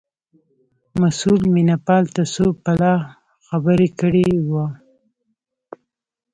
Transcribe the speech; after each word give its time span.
مسئول 1.01 1.41
مینه 1.53 1.77
پال 1.85 2.03
ته 2.15 2.23
څو 2.33 2.45
پلا 2.63 2.93
خبره 3.47 3.87
کړې 3.99 4.27
وه. 4.49 4.65